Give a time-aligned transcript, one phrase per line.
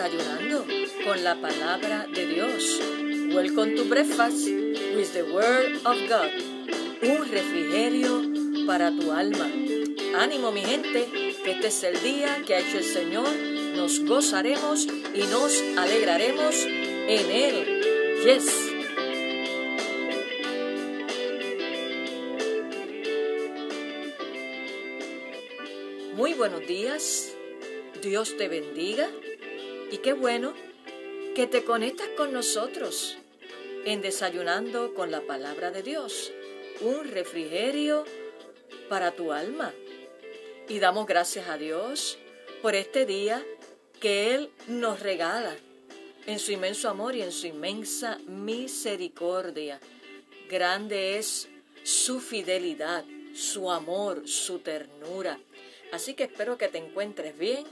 [0.00, 0.64] Desayunando
[1.04, 2.80] con la palabra de Dios.
[3.34, 4.48] Welcome to breakfast
[4.96, 6.30] with the word of God.
[7.02, 9.44] Un refrigerio para tu alma.
[10.16, 11.06] Ánimo mi gente,
[11.44, 13.28] este es el día que ha hecho el Señor.
[13.76, 18.22] Nos gozaremos y nos alegraremos en él.
[18.24, 18.72] Yes.
[26.14, 27.34] Muy buenos días,
[28.00, 29.10] Dios te bendiga
[29.90, 30.54] y qué bueno
[31.34, 33.16] que te conectas con nosotros
[33.84, 36.32] en Desayunando con la Palabra de Dios,
[36.80, 38.04] un refrigerio
[38.88, 39.72] para tu alma.
[40.68, 42.18] Y damos gracias a Dios
[42.62, 43.44] por este día
[44.00, 45.56] que Él nos regala
[46.26, 49.80] en su inmenso amor y en su inmensa misericordia.
[50.48, 51.48] Grande es
[51.82, 53.04] su fidelidad,
[53.34, 55.40] su amor, su ternura.
[55.92, 57.64] Así que espero que te encuentres bien.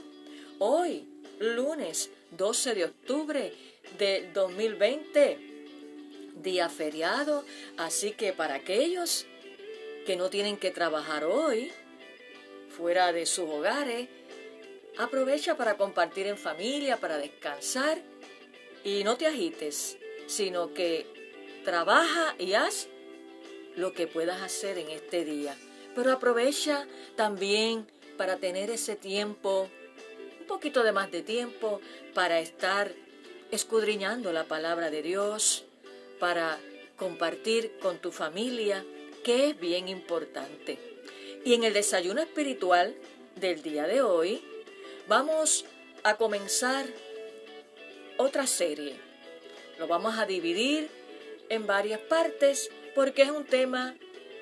[0.57, 1.07] Hoy,
[1.39, 3.53] lunes 12 de octubre
[3.97, 5.37] de 2020,
[6.41, 7.43] día feriado,
[7.77, 9.25] así que para aquellos
[10.05, 11.71] que no tienen que trabajar hoy,
[12.69, 14.07] fuera de sus hogares,
[14.97, 18.01] aprovecha para compartir en familia, para descansar
[18.83, 21.05] y no te agites, sino que
[21.63, 22.87] trabaja y haz
[23.75, 25.55] lo que puedas hacer en este día.
[25.95, 29.69] Pero aprovecha también para tener ese tiempo,
[30.49, 31.79] poquito de más de tiempo,
[32.15, 32.91] para estar
[33.51, 35.63] escudriñando la palabra de Dios,
[36.19, 36.59] para
[36.97, 38.83] compartir con tu familia,
[39.23, 40.79] que es bien importante.
[41.45, 42.95] Y en el desayuno espiritual
[43.35, 44.41] del día de hoy,
[45.07, 45.65] vamos
[46.03, 46.87] a comenzar
[48.17, 48.95] otra serie.
[49.77, 50.89] Lo vamos a dividir
[51.49, 53.95] en varias partes porque es un tema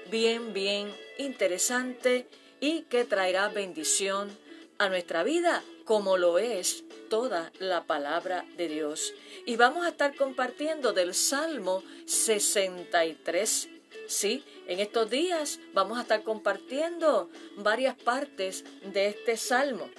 [0.10, 2.28] bien, bien interesante
[2.62, 4.36] y que traerá bendición
[4.78, 9.14] a nuestra vida como lo es toda la palabra de Dios.
[9.46, 13.70] Y vamos a estar compartiendo del Salmo 63.
[14.06, 19.90] Sí, en estos días vamos a estar compartiendo varias partes de este Salmo,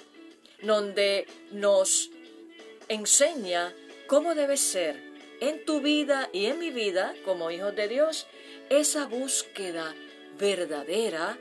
[0.61, 2.11] donde nos
[2.87, 3.73] enseña
[4.05, 5.01] cómo debe ser
[5.41, 8.27] en tu vida y en mi vida como hijos de Dios
[8.69, 9.95] esa búsqueda
[10.37, 11.39] verdadera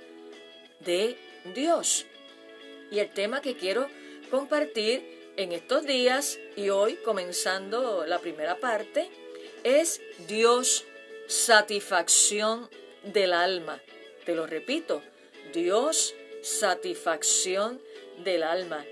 [0.80, 1.18] de
[1.54, 2.06] Dios.
[2.90, 3.88] Y el tema que quiero
[4.28, 9.08] compartir en estos días y hoy comenzando la primera parte
[9.64, 10.84] es Dios
[11.26, 12.68] satisfacción
[13.04, 13.80] del alma.
[14.24, 15.02] Te lo repito,
[15.52, 17.80] Dios satisfacción
[18.24, 18.84] del alma.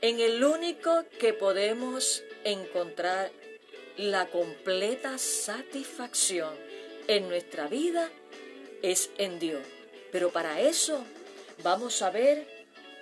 [0.00, 3.30] En el único que podemos encontrar
[3.96, 6.54] la completa satisfacción
[7.08, 8.10] en nuestra vida
[8.82, 9.62] es en Dios.
[10.12, 11.04] Pero para eso
[11.62, 12.55] vamos a ver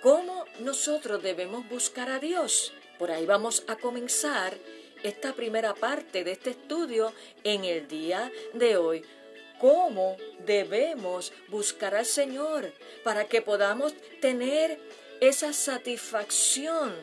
[0.05, 2.71] cómo nosotros debemos buscar a Dios.
[2.99, 4.55] Por ahí vamos a comenzar
[5.01, 7.11] esta primera parte de este estudio
[7.43, 9.01] en el día de hoy.
[9.59, 12.71] ¿Cómo debemos buscar al Señor
[13.03, 14.79] para que podamos tener
[15.21, 16.93] esa satisfacción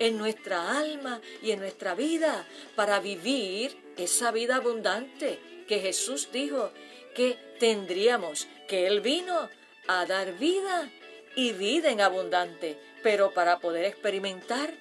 [0.00, 2.44] en nuestra alma y en nuestra vida
[2.74, 5.38] para vivir esa vida abundante
[5.68, 6.72] que Jesús dijo
[7.14, 9.48] que tendríamos, que Él vino
[9.86, 10.90] a dar vida
[11.36, 12.78] y vida en abundante.
[13.02, 14.72] Pero para poder experimentar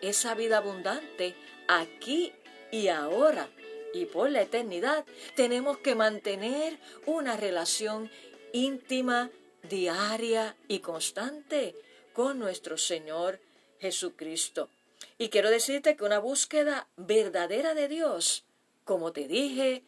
[0.00, 1.34] esa vida abundante
[1.68, 2.32] aquí
[2.70, 3.48] y ahora
[3.92, 8.10] y por la eternidad, tenemos que mantener una relación
[8.52, 9.30] íntima,
[9.62, 11.74] diaria y constante
[12.12, 13.40] con nuestro Señor
[13.80, 14.68] Jesucristo.
[15.18, 18.44] Y quiero decirte que una búsqueda verdadera de Dios,
[18.84, 19.82] como te dije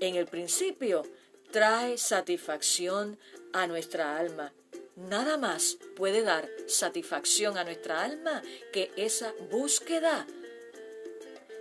[0.00, 1.04] en el principio,
[1.50, 3.18] trae satisfacción
[3.52, 4.52] a nuestra alma.
[4.96, 10.26] Nada más puede dar satisfacción a nuestra alma que esa búsqueda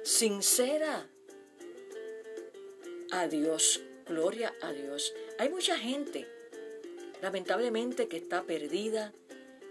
[0.04, 1.10] sincera
[3.12, 3.82] a Dios.
[4.08, 5.14] Gloria a Dios.
[5.38, 6.28] Hay mucha gente,
[7.22, 9.14] lamentablemente, que está perdida,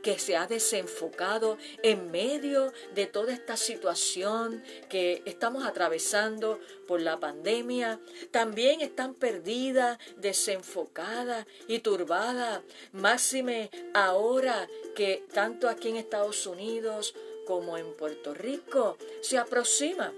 [0.05, 7.19] que se ha desenfocado en medio de toda esta situación que estamos atravesando por la
[7.19, 7.99] pandemia.
[8.31, 12.61] También están perdidas, desenfocadas y turbadas.
[12.93, 17.15] Máxime ahora que tanto aquí en Estados Unidos
[17.47, 20.13] como en Puerto Rico se aproxima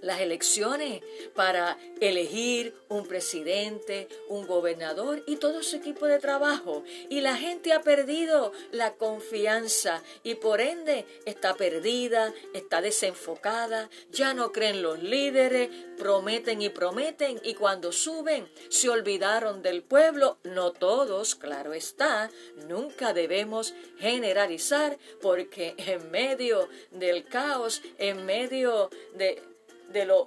[0.00, 1.02] las elecciones
[1.34, 6.84] para elegir un presidente, un gobernador y todo su equipo de trabajo.
[7.08, 14.34] Y la gente ha perdido la confianza y por ende está perdida, está desenfocada, ya
[14.34, 20.38] no creen los líderes, prometen y prometen y cuando suben se olvidaron del pueblo.
[20.44, 22.30] No todos, claro está,
[22.68, 29.42] nunca debemos generalizar porque en medio del caos, en medio de
[29.92, 30.26] de lo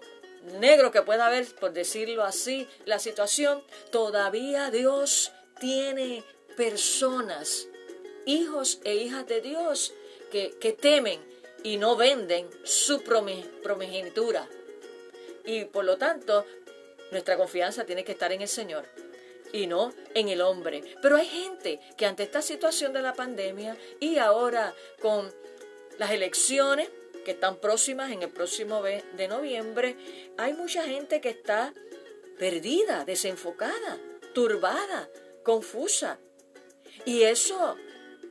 [0.59, 6.23] negro que pueda haber, por decirlo así, la situación, todavía Dios tiene
[6.57, 7.67] personas,
[8.25, 9.93] hijos e hijas de Dios,
[10.31, 11.21] que, que temen
[11.63, 14.47] y no venden su promegenitura.
[15.45, 16.45] Y por lo tanto,
[17.11, 18.85] nuestra confianza tiene que estar en el Señor
[19.53, 20.83] y no en el hombre.
[21.01, 25.33] Pero hay gente que ante esta situación de la pandemia y ahora con
[25.97, 26.89] las elecciones,
[27.23, 29.97] que están próximas en el próximo de noviembre,
[30.37, 31.73] hay mucha gente que está
[32.37, 33.99] perdida, desenfocada,
[34.33, 35.09] turbada,
[35.43, 36.19] confusa.
[37.05, 37.75] Y eso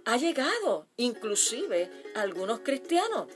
[0.05, 3.29] ha llegado inclusive a algunos cristianos.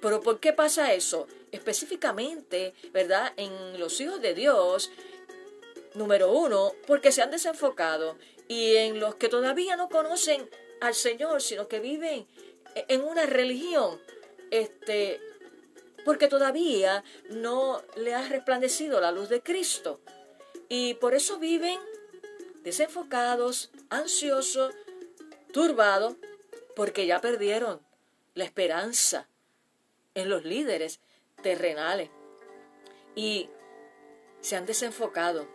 [0.00, 1.26] Pero ¿por qué pasa eso?
[1.50, 3.32] Específicamente, ¿verdad?
[3.36, 4.90] En los hijos de Dios,
[5.94, 8.18] número uno, porque se han desenfocado.
[8.48, 10.48] Y en los que todavía no conocen
[10.80, 12.26] al Señor, sino que viven
[12.74, 14.00] en una religión
[14.50, 15.20] este,
[16.04, 20.00] porque todavía no le ha resplandecido la luz de Cristo.
[20.68, 21.78] Y por eso viven
[22.62, 24.74] desenfocados, ansiosos,
[25.52, 26.16] turbados,
[26.74, 27.80] porque ya perdieron
[28.34, 29.28] la esperanza
[30.14, 31.00] en los líderes
[31.42, 32.10] terrenales.
[33.14, 33.48] Y
[34.40, 35.48] se han desenfocado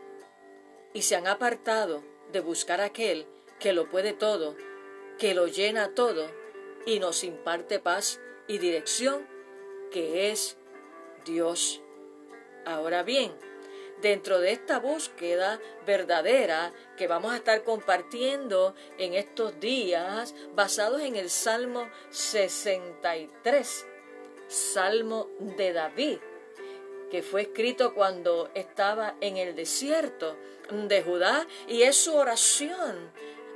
[0.94, 3.28] y se han apartado de buscar aquel
[3.60, 4.56] que lo puede todo,
[5.18, 6.28] que lo llena todo
[6.86, 8.20] y nos imparte paz
[8.50, 9.26] y dirección
[9.92, 10.58] que es
[11.24, 11.82] Dios.
[12.66, 13.32] Ahora bien,
[14.02, 21.16] dentro de esta búsqueda verdadera que vamos a estar compartiendo en estos días, basados en
[21.16, 23.86] el Salmo 63,
[24.48, 26.18] Salmo de David,
[27.12, 30.38] que fue escrito cuando estaba en el desierto
[30.72, 33.12] de Judá, y es su oración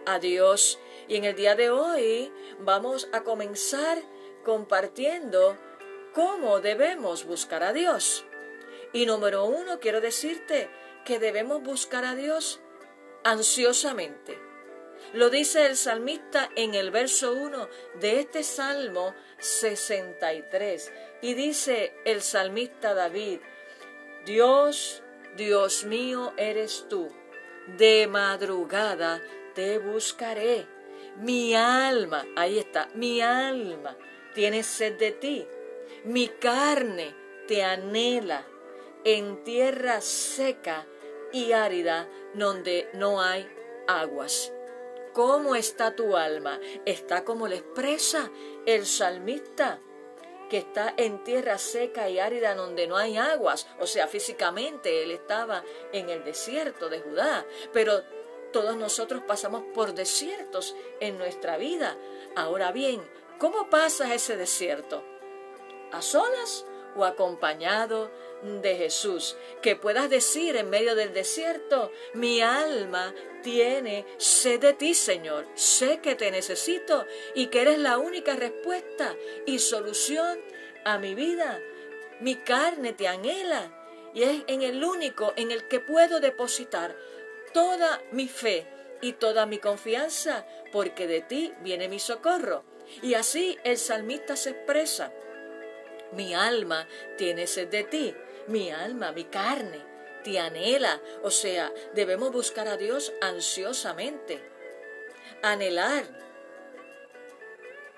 [0.06, 0.80] a Dios.
[1.07, 4.01] Y en el día de hoy vamos a comenzar
[4.44, 5.57] compartiendo
[6.13, 8.25] cómo debemos buscar a Dios.
[8.94, 10.69] Y número uno, quiero decirte
[11.06, 12.62] que debemos buscar a Dios
[13.24, 14.40] ansiosamente.
[15.13, 17.68] Lo dice el salmista en el verso 1
[18.00, 20.94] de este Salmo 63.
[21.22, 23.40] Y dice el salmista David,
[24.25, 25.04] Dios,
[25.36, 27.10] Dios mío eres tú,
[27.78, 29.22] de madrugada
[29.56, 30.68] te buscaré.
[31.18, 33.98] Mi alma, ahí está, mi alma
[34.33, 35.47] tiene sed de ti.
[36.03, 37.15] Mi carne
[37.47, 38.45] te anhela
[39.03, 40.85] en tierra seca
[41.31, 43.47] y árida donde no hay
[43.88, 44.51] aguas.
[45.13, 46.59] ¿Cómo está tu alma?
[46.85, 48.31] Está como le expresa
[48.65, 49.80] el salmista,
[50.50, 53.68] que está en tierra seca y árida donde no hay aguas.
[53.80, 58.03] O sea, físicamente él estaba en el desierto de Judá, pero
[58.51, 61.97] todos nosotros pasamos por desiertos en nuestra vida.
[62.35, 63.01] Ahora bien,
[63.44, 65.04] ¿Cómo pasas ese desierto?
[65.92, 68.10] ¿A solas o acompañado
[68.42, 69.36] de Jesús?
[69.62, 75.45] Que puedas decir en medio del desierto, mi alma tiene sed de ti, Señor.
[75.56, 79.14] Sé que te necesito y que eres la única respuesta
[79.45, 80.40] y solución
[80.85, 81.59] a mi vida.
[82.21, 83.78] Mi carne te anhela
[84.14, 86.95] y es en el único en el que puedo depositar
[87.54, 88.66] toda mi fe
[89.02, 92.64] y toda mi confianza, porque de ti viene mi socorro.
[93.02, 95.12] Y así el salmista se expresa.
[96.12, 98.16] Mi alma tiene sed de ti,
[98.47, 99.81] mi alma, mi carne,
[100.23, 101.02] te anhela.
[101.23, 104.40] O sea, debemos buscar a Dios ansiosamente.
[105.42, 106.06] Anhelar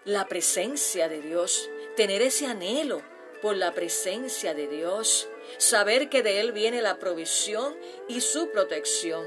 [0.06, 3.02] la presencia de Dios, tener ese anhelo
[3.42, 7.76] por la presencia de Dios, saber que de Él viene la provisión
[8.08, 9.26] y su protección,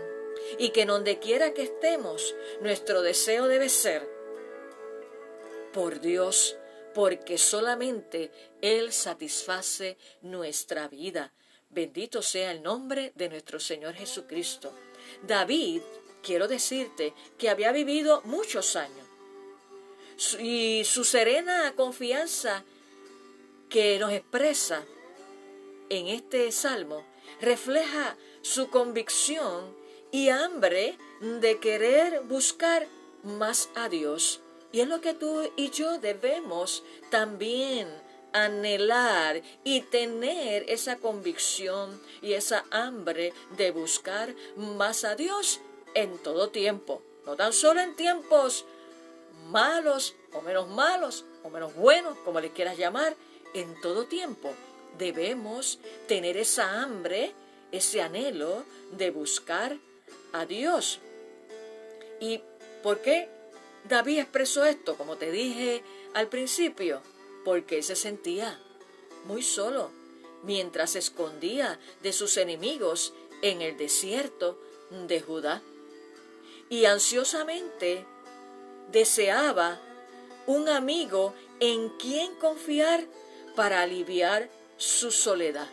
[0.57, 4.09] y que donde quiera que estemos, nuestro deseo debe ser
[5.73, 6.57] por Dios,
[6.95, 11.33] porque solamente Él satisface nuestra vida.
[11.71, 14.73] Bendito sea el nombre de nuestro Señor Jesucristo.
[15.23, 15.83] David,
[16.23, 19.07] quiero decirte que había vivido muchos años
[20.41, 22.65] y su serena confianza
[23.69, 24.85] que nos expresa
[25.91, 27.07] en este salmo
[27.41, 29.77] refleja su convicción
[30.11, 32.87] y hambre de querer buscar
[33.23, 34.41] más a Dios
[34.73, 37.89] y es lo que tú y yo debemos también
[38.33, 45.61] anhelar y tener esa convicción y esa hambre de buscar más a Dios
[45.95, 48.67] en todo tiempo, no tan solo en tiempos
[49.47, 53.17] malos o menos malos o menos buenos, como le quieras llamar,
[53.55, 54.53] en todo tiempo
[54.99, 57.33] debemos tener esa hambre,
[57.73, 59.79] ese anhelo de buscar
[60.33, 61.01] a Dios.
[62.21, 62.43] ¿Y
[62.83, 63.29] por qué
[63.89, 64.97] David expresó esto?
[64.97, 65.83] Como te dije
[66.15, 67.01] al principio,
[67.45, 68.61] porque se sentía
[69.25, 69.91] muy solo
[70.43, 74.59] mientras se escondía de sus enemigos en el desierto
[75.07, 75.63] de Judá.
[76.69, 78.05] Y ansiosamente
[78.91, 79.81] deseaba
[80.47, 83.07] un amigo en quien confiar
[83.57, 85.69] para aliviar su soledad.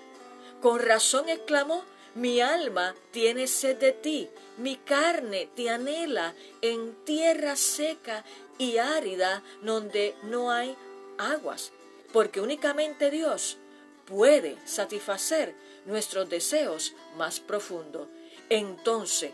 [0.61, 1.83] Con razón exclamó,
[2.15, 8.23] mi alma tiene sed de ti, mi carne te anhela en tierra seca
[8.57, 10.75] y árida donde no hay
[11.17, 11.71] aguas,
[12.13, 13.57] porque únicamente Dios
[14.05, 15.55] puede satisfacer
[15.85, 18.07] nuestros deseos más profundos.
[18.49, 19.33] Entonces,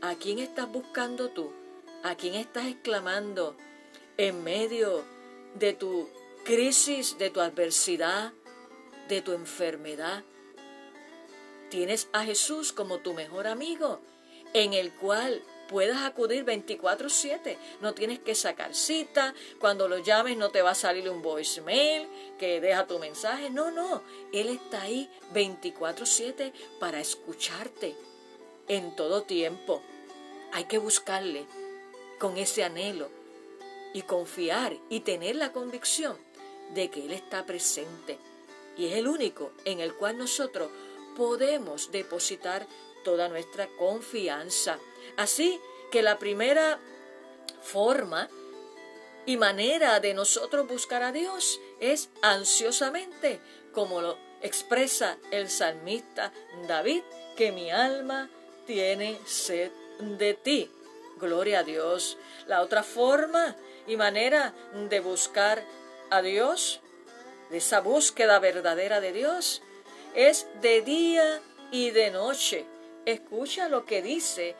[0.00, 1.52] ¿a quién estás buscando tú?
[2.02, 3.56] ¿A quién estás exclamando
[4.16, 5.04] en medio
[5.54, 6.08] de tu
[6.44, 8.32] crisis, de tu adversidad,
[9.08, 10.24] de tu enfermedad?
[11.70, 14.00] Tienes a Jesús como tu mejor amigo,
[14.54, 17.58] en el cual puedas acudir 24/7.
[17.80, 19.34] No tienes que sacar cita.
[19.60, 22.08] Cuando lo llames no te va a salir un voicemail
[22.38, 23.50] que deja tu mensaje.
[23.50, 24.02] No, no.
[24.32, 27.94] Él está ahí 24/7 para escucharte
[28.66, 29.82] en todo tiempo.
[30.52, 31.44] Hay que buscarle
[32.18, 33.10] con ese anhelo
[33.92, 36.16] y confiar y tener la convicción
[36.74, 38.18] de que Él está presente.
[38.76, 40.70] Y es el único en el cual nosotros
[41.18, 42.66] podemos depositar
[43.02, 44.78] toda nuestra confianza.
[45.16, 45.60] Así
[45.90, 46.78] que la primera
[47.60, 48.30] forma
[49.26, 53.40] y manera de nosotros buscar a Dios es ansiosamente,
[53.72, 56.32] como lo expresa el salmista
[56.68, 57.02] David,
[57.36, 58.30] que mi alma
[58.64, 60.70] tiene sed de ti.
[61.18, 62.16] Gloria a Dios.
[62.46, 63.56] La otra forma
[63.88, 64.54] y manera
[64.88, 65.64] de buscar
[66.10, 66.80] a Dios,
[67.50, 69.62] de esa búsqueda verdadera de Dios,
[70.14, 72.64] es de día y de noche.
[73.04, 74.54] Escucha lo que dice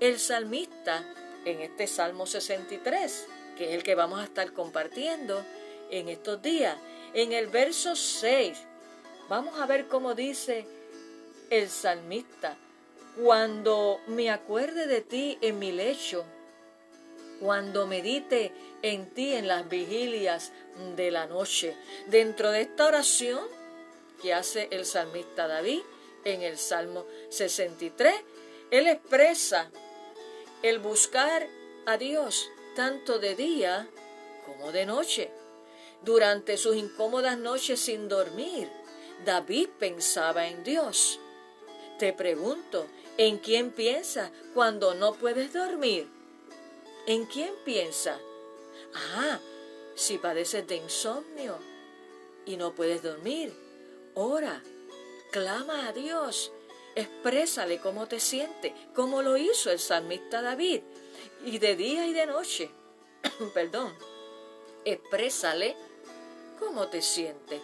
[0.00, 1.04] el salmista
[1.44, 5.44] en este Salmo 63, que es el que vamos a estar compartiendo
[5.90, 6.76] en estos días.
[7.14, 8.58] En el verso 6,
[9.28, 10.66] vamos a ver cómo dice
[11.50, 12.56] el salmista,
[13.22, 16.24] cuando me acuerde de ti en mi lecho,
[17.40, 20.52] cuando medite en ti en las vigilias
[20.96, 21.76] de la noche.
[22.06, 23.40] Dentro de esta oración
[24.22, 25.80] que hace el salmista David
[26.24, 28.14] en el Salmo 63,
[28.70, 29.70] él expresa
[30.62, 31.48] el buscar
[31.84, 33.88] a Dios tanto de día
[34.46, 35.30] como de noche.
[36.02, 38.70] Durante sus incómodas noches sin dormir,
[39.24, 41.20] David pensaba en Dios.
[41.98, 42.86] Te pregunto,
[43.18, 46.08] ¿en quién piensa cuando no puedes dormir?
[47.06, 48.18] ¿En quién piensa?
[49.16, 49.38] Ah,
[49.94, 51.58] si padeces de insomnio
[52.46, 53.52] y no puedes dormir,
[54.14, 54.62] ora,
[55.30, 56.52] clama a Dios
[56.94, 60.82] Exprésale cómo te sientes, como lo hizo el salmista David,
[61.44, 62.70] y de día y de noche.
[63.54, 63.92] Perdón.
[64.84, 65.76] Exprésale
[66.58, 67.62] cómo te sientes,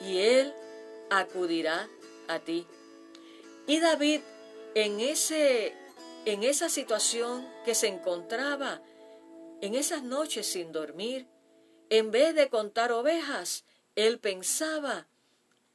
[0.00, 0.54] y Él
[1.10, 1.88] acudirá
[2.28, 2.66] a ti.
[3.66, 4.20] Y David,
[4.74, 5.74] en, ese,
[6.24, 8.80] en esa situación que se encontraba,
[9.60, 11.26] en esas noches sin dormir,
[11.90, 13.64] en vez de contar ovejas,
[13.94, 15.06] él pensaba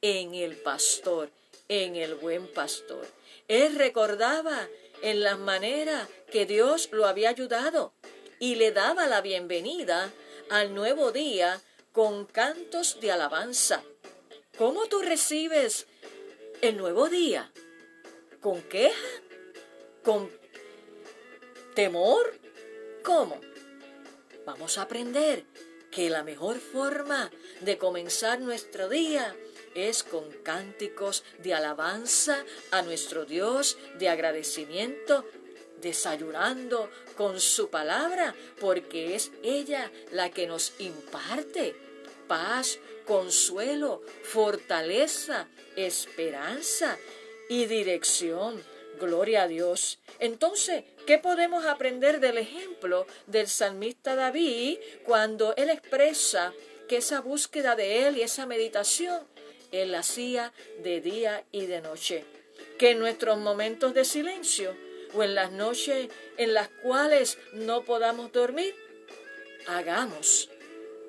[0.02, 1.30] en el pastor
[1.70, 3.06] en el buen pastor.
[3.46, 4.68] Él recordaba
[5.02, 7.94] en las maneras que Dios lo había ayudado
[8.40, 10.10] y le daba la bienvenida
[10.50, 11.60] al nuevo día
[11.92, 13.84] con cantos de alabanza.
[14.58, 15.86] ¿Cómo tú recibes
[16.60, 17.52] el nuevo día?
[18.40, 19.08] ¿Con queja?
[20.02, 20.28] ¿Con
[21.76, 22.36] temor?
[23.04, 23.40] ¿Cómo?
[24.44, 25.44] Vamos a aprender
[25.92, 27.30] que la mejor forma
[27.60, 29.36] de comenzar nuestro día
[29.74, 35.24] es con cánticos de alabanza a nuestro Dios, de agradecimiento,
[35.80, 41.74] desayunando con su palabra, porque es ella la que nos imparte
[42.28, 46.98] paz, consuelo, fortaleza, esperanza
[47.48, 48.62] y dirección.
[49.00, 49.98] Gloria a Dios.
[50.18, 56.52] Entonces, ¿qué podemos aprender del ejemplo del salmista David cuando él expresa
[56.86, 59.20] que esa búsqueda de él y esa meditación
[59.72, 62.24] él hacía de día y de noche.
[62.78, 64.74] Que en nuestros momentos de silencio
[65.14, 68.74] o en las noches en las cuales no podamos dormir,
[69.66, 70.50] hagamos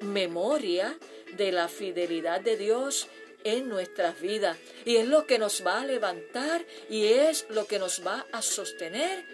[0.01, 0.97] memoria
[1.37, 3.07] de la fidelidad de Dios
[3.43, 4.57] en nuestras vidas.
[4.85, 8.41] Y es lo que nos va a levantar y es lo que nos va a
[8.41, 9.25] sostener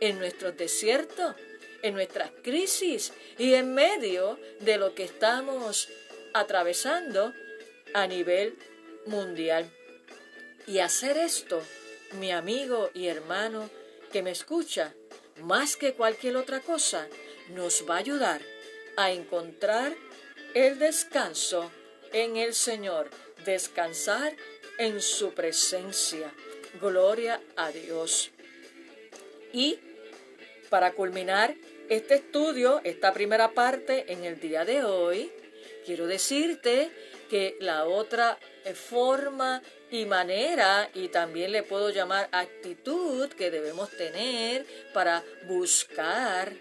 [0.00, 1.34] en nuestros desiertos,
[1.82, 5.88] en nuestras crisis y en medio de lo que estamos
[6.34, 7.32] atravesando
[7.94, 8.56] a nivel
[9.06, 9.70] mundial.
[10.66, 11.62] Y hacer esto,
[12.18, 13.70] mi amigo y hermano
[14.12, 14.94] que me escucha,
[15.42, 17.08] más que cualquier otra cosa,
[17.50, 18.42] nos va a ayudar
[18.96, 19.94] a encontrar
[20.54, 21.70] el descanso
[22.12, 23.10] en el Señor,
[23.44, 24.34] descansar
[24.78, 26.32] en su presencia.
[26.80, 28.30] Gloria a Dios.
[29.52, 29.78] Y
[30.68, 31.54] para culminar
[31.88, 35.32] este estudio, esta primera parte en el día de hoy,
[35.88, 36.90] quiero decirte
[37.30, 43.88] que la otra eh, forma y manera, y también le puedo llamar actitud que debemos
[43.96, 46.52] tener para buscar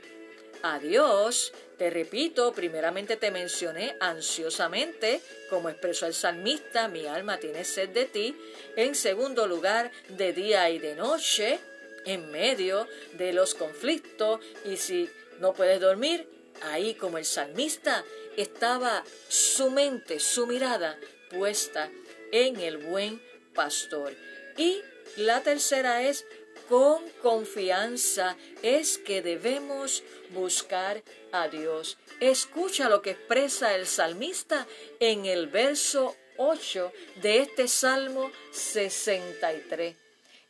[0.63, 5.19] a Dios, te repito, primeramente te mencioné ansiosamente,
[5.49, 8.33] como expresó el salmista, mi alma tiene sed de ti.
[8.77, 11.59] En segundo lugar, de día y de noche,
[12.05, 14.39] en medio de los conflictos.
[14.63, 15.09] Y si
[15.41, 18.03] no puedes dormir, ahí como el salmista,
[18.35, 20.97] estaba su mente, su mirada
[21.29, 21.89] puesta
[22.31, 23.21] en el buen
[23.53, 24.15] pastor.
[24.57, 24.81] Y
[25.15, 26.25] la tercera es
[26.69, 31.97] con confianza es que debemos buscar a Dios.
[32.19, 34.67] Escucha lo que expresa el salmista
[34.99, 39.95] en el verso 8 de este Salmo 63.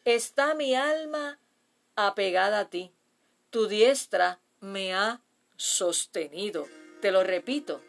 [0.06, 1.40] Está mi alma
[1.96, 2.92] apegada a ti,
[3.50, 5.22] tu diestra me ha
[5.58, 6.68] sostenido.
[7.02, 7.82] Te lo repito,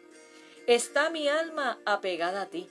[0.67, 2.69] está mi alma apegada a ti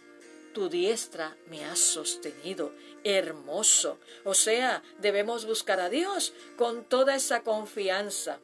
[0.59, 2.73] tu diestra me ha sostenido.
[3.05, 4.01] Hermoso.
[4.25, 8.41] O sea, debemos buscar a Dios con toda esa confianza.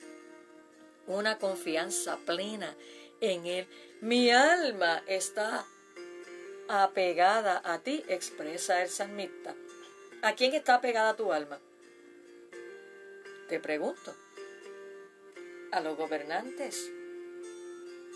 [1.08, 2.76] Una confianza plena
[3.20, 3.66] en Él.
[4.00, 5.66] Mi alma está
[6.68, 9.56] apegada a ti, expresa el salmista.
[10.22, 11.58] ¿A quién está apegada tu alma?
[13.48, 14.14] Te pregunto.
[15.74, 16.88] ¿A los gobernantes?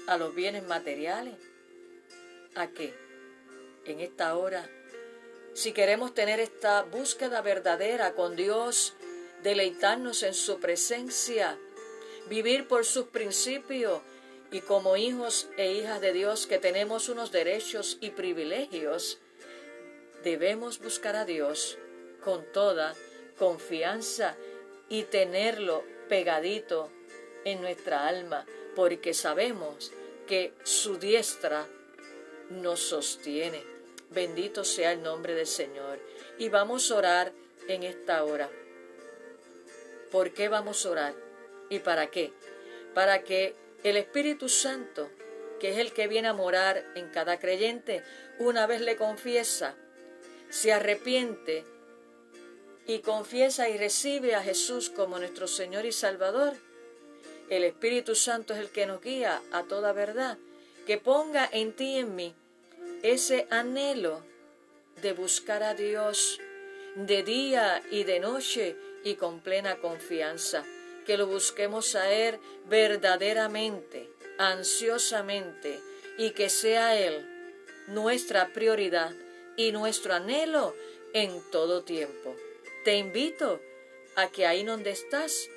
[0.07, 1.35] ¿A los bienes materiales?
[2.55, 2.94] ¿A qué?
[3.85, 4.71] en esta hora,
[5.55, 8.94] si queremos tener esta búsqueda verdadera con Dios,
[9.42, 11.59] deleitarnos en su presencia,
[12.29, 14.03] vivir por sus principios
[14.53, 19.18] y como hijos e hijas de Dios que tenemos unos derechos y privilegios,
[20.23, 21.77] debemos buscar a Dios
[22.23, 22.94] con toda
[23.37, 24.37] confianza
[24.88, 26.92] y tenerlo pegadito
[27.44, 29.92] en nuestra alma, porque sabemos
[30.27, 31.66] que su diestra
[32.51, 33.62] nos sostiene.
[34.11, 35.98] Bendito sea el nombre del Señor.
[36.38, 37.33] Y vamos a orar
[37.68, 38.48] en esta hora.
[40.11, 41.14] ¿Por qué vamos a orar?
[41.68, 42.33] ¿Y para qué?
[42.94, 45.11] Para que el Espíritu Santo,
[45.61, 48.03] que es el que viene a morar en cada creyente,
[48.38, 49.77] una vez le confiesa,
[50.48, 51.64] se arrepiente
[52.87, 56.55] y confiesa y recibe a Jesús como nuestro Señor y Salvador,
[57.51, 60.39] el Espíritu Santo es el que nos guía a toda verdad,
[60.87, 62.35] que ponga en ti y en mí
[63.03, 64.23] ese anhelo
[65.03, 66.41] de buscar a Dios
[66.97, 70.65] de día y de noche y con plena confianza,
[71.07, 74.09] que lo busquemos a Él verdaderamente,
[74.39, 75.81] ansiosamente,
[76.17, 77.27] y que sea Él
[77.87, 79.13] nuestra prioridad
[79.57, 80.75] y nuestro anhelo
[81.13, 82.35] en todo tiempo.
[82.85, 83.61] Te invito
[84.17, 85.49] a que ahí donde estás,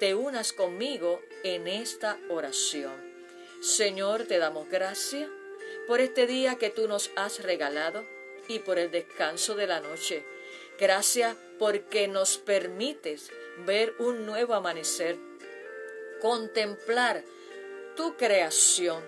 [0.00, 2.94] te unas conmigo en esta oración.
[3.60, 5.28] Señor, te damos gracias
[5.86, 8.06] por este día que tú nos has regalado
[8.48, 10.24] y por el descanso de la noche.
[10.78, 13.30] Gracias porque nos permites
[13.66, 15.18] ver un nuevo amanecer,
[16.22, 17.22] contemplar
[17.94, 19.04] tu creación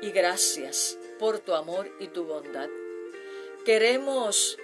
[0.00, 2.70] y gracias por tu amor y tu bondad.
[3.66, 4.56] Queremos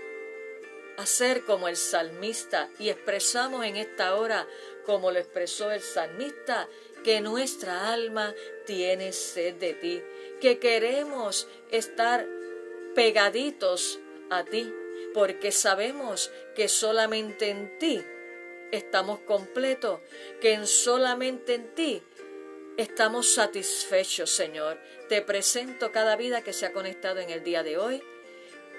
[0.97, 4.49] hacer como el salmista y expresamos en esta hora
[4.87, 6.69] como lo expresó el salmista,
[7.05, 10.03] que nuestra alma tiene sed de ti
[10.41, 12.27] que queremos estar
[12.95, 14.73] pegaditos a ti,
[15.15, 18.03] porque sabemos que solamente en ti
[18.73, 20.01] estamos completos,
[20.41, 22.03] que en solamente en ti
[22.77, 24.79] estamos satisfechos, Señor.
[25.09, 28.03] Te presento cada vida que se ha conectado en el día de hoy.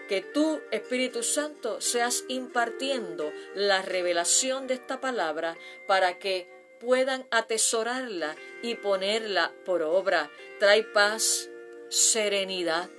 [0.07, 6.47] Que tú, Espíritu Santo, seas impartiendo la revelación de esta palabra para que
[6.79, 10.29] puedan atesorarla y ponerla por obra.
[10.59, 11.49] Trae paz,
[11.89, 12.89] serenidad,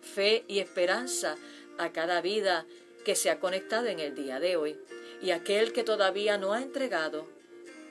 [0.00, 1.36] fe y esperanza
[1.78, 2.66] a cada vida
[3.04, 4.78] que se ha conectado en el día de hoy.
[5.20, 7.26] Y aquel que todavía no ha entregado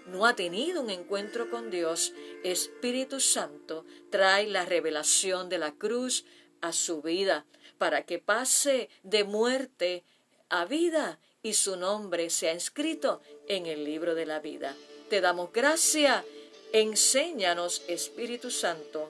[0.05, 6.25] no ha tenido un encuentro con Dios, Espíritu Santo trae la revelación de la cruz
[6.61, 7.45] a su vida
[7.77, 10.03] para que pase de muerte
[10.49, 14.75] a vida y su nombre sea escrito en el libro de la vida.
[15.09, 16.23] Te damos gracia,
[16.71, 19.09] enséñanos, Espíritu Santo,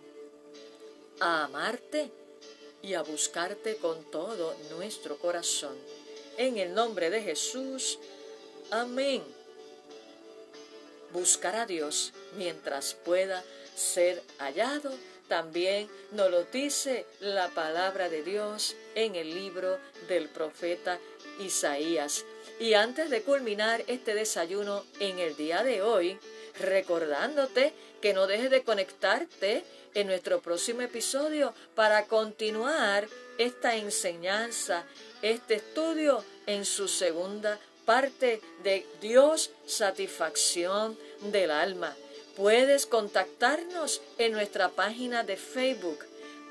[1.20, 2.12] a amarte
[2.82, 5.78] y a buscarte con todo nuestro corazón.
[6.38, 8.00] En el nombre de Jesús,
[8.72, 9.24] amén.
[11.12, 13.44] Buscar a Dios mientras pueda
[13.76, 14.92] ser hallado
[15.34, 21.00] también nos lo dice la palabra de Dios en el libro del profeta
[21.40, 22.24] Isaías.
[22.60, 26.20] Y antes de culminar este desayuno en el día de hoy,
[26.60, 29.64] recordándote que no dejes de conectarte
[29.96, 33.08] en nuestro próximo episodio para continuar
[33.40, 34.84] esta enseñanza,
[35.24, 40.96] este estudio en su segunda parte de Dios, satisfacción
[41.32, 41.96] del alma.
[42.36, 46.00] Puedes contactarnos en nuestra página de Facebook.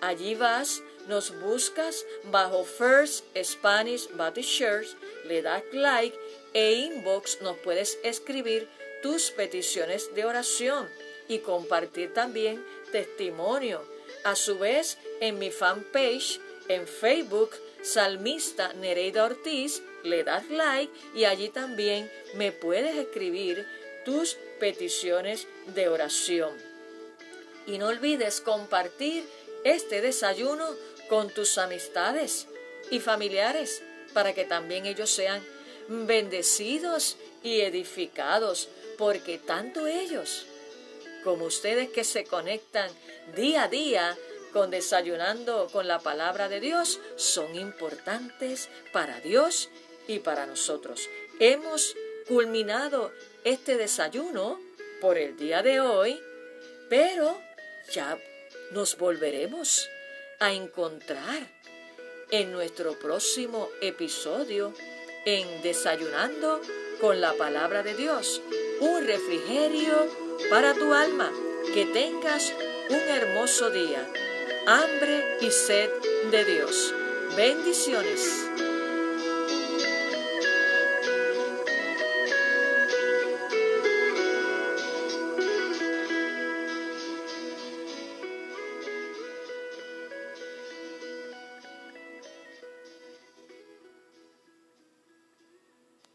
[0.00, 4.86] Allí vas, nos buscas bajo First Spanish Baptist Church,
[5.26, 6.16] le das like
[6.54, 8.68] e inbox nos puedes escribir
[9.02, 10.88] tus peticiones de oración
[11.28, 13.82] y compartir también testimonio.
[14.22, 17.50] A su vez, en mi fanpage en Facebook,
[17.82, 23.66] Salmista Nereida Ortiz, le das like y allí también me puedes escribir
[24.04, 26.56] tus peticiones de oración.
[27.66, 29.24] Y no olvides compartir
[29.64, 30.64] este desayuno
[31.08, 32.46] con tus amistades
[32.88, 33.82] y familiares
[34.14, 35.42] para que también ellos sean
[35.88, 40.46] bendecidos y edificados, porque tanto ellos
[41.24, 42.88] como ustedes que se conectan
[43.34, 44.16] día a día
[44.52, 49.70] con desayunando con la palabra de Dios son importantes para Dios
[50.06, 51.08] y para nosotros.
[51.40, 51.96] Hemos
[52.28, 53.10] culminado
[53.44, 54.60] este desayuno
[55.00, 56.20] por el día de hoy,
[56.88, 57.40] pero
[57.92, 58.18] ya
[58.72, 59.88] nos volveremos
[60.38, 61.46] a encontrar
[62.30, 64.72] en nuestro próximo episodio
[65.24, 66.60] en Desayunando
[67.00, 68.40] con la palabra de Dios,
[68.80, 70.08] un refrigerio
[70.50, 71.30] para tu alma.
[71.74, 72.52] Que tengas
[72.90, 74.06] un hermoso día,
[74.66, 75.90] hambre y sed
[76.30, 76.92] de Dios.
[77.36, 78.61] Bendiciones.